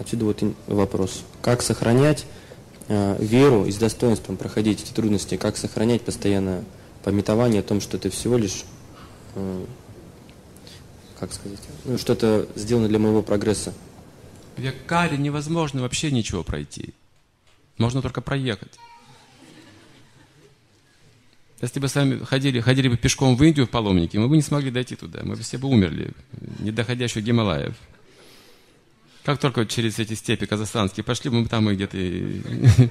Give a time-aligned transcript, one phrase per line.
[0.00, 1.24] Отсюда вот вопрос.
[1.42, 2.24] Как сохранять
[2.88, 5.36] э, веру и с достоинством проходить эти трудности?
[5.36, 6.64] Как сохранять постоянно
[7.04, 8.64] пометование о том, что это всего лишь,
[9.34, 9.64] э,
[11.18, 13.74] как сказать, ну, что-то сделано для моего прогресса?
[14.56, 16.94] В Якаре невозможно вообще ничего пройти.
[17.76, 18.78] Можно только проехать.
[21.60, 24.70] Если бы сами ходили, ходили бы пешком в Индию в паломники, мы бы не смогли
[24.70, 25.20] дойти туда.
[25.24, 26.14] Мы бы все бы умерли,
[26.58, 27.76] не доходя еще Гималаев.
[29.24, 31.96] Как только через эти степи казахстанские пошли, мы там и где-то...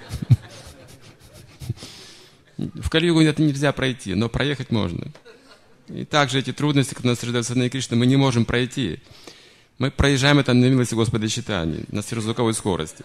[2.57, 5.07] В Калиюгу это нельзя пройти, но проехать можно.
[5.87, 8.99] И также эти трудности, которые нас ожидают Садхана Кришны, мы не можем пройти.
[9.77, 13.03] Мы проезжаем это на милости Господа читания, на сверхзвуковой скорости.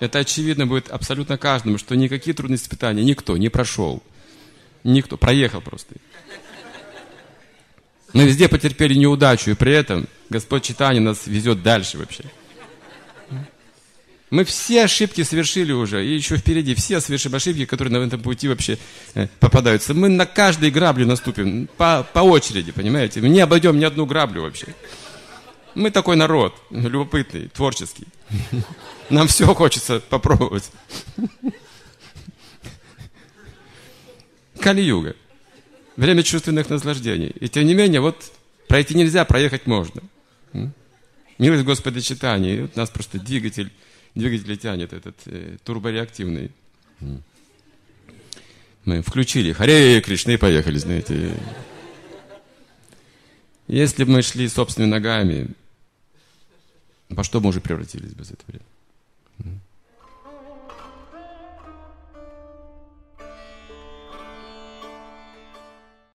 [0.00, 4.02] Это очевидно будет абсолютно каждому, что никакие трудности испытания никто не прошел.
[4.84, 5.16] Никто.
[5.16, 5.94] Проехал просто.
[8.14, 12.24] Мы везде потерпели неудачу, и при этом Господь читания нас везет дальше вообще.
[14.30, 18.46] Мы все ошибки совершили уже, и еще впереди все совершим ошибки, которые на этом пути
[18.46, 18.78] вообще
[19.14, 19.94] э, попадаются.
[19.94, 23.22] Мы на каждой грабле наступим, по, по очереди, понимаете?
[23.22, 24.74] Мы не обойдем ни одну граблю вообще.
[25.74, 28.06] Мы такой народ, любопытный, творческий.
[29.08, 30.70] Нам все хочется попробовать.
[34.60, 35.16] Кали-юга.
[35.96, 37.32] Время чувственных наслаждений.
[37.40, 38.30] И тем не менее, вот
[38.66, 40.02] пройти нельзя, проехать можно.
[41.38, 42.56] Милость Господа читания.
[42.56, 43.70] И вот нас просто двигатель,
[44.14, 46.50] двигатель тянет, этот э, турбореактивный.
[48.84, 51.34] Мы включили Харе Кришны и поехали, знаете.
[53.68, 55.48] Если бы мы шли собственными ногами,
[57.10, 58.64] во что мы уже превратились бы за это время?